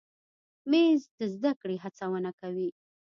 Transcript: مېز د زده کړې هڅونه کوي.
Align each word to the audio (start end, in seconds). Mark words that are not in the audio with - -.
مېز 0.69 1.01
د 1.19 1.19
زده 1.33 1.51
کړې 1.61 1.75
هڅونه 1.83 2.31
کوي. 2.39 2.69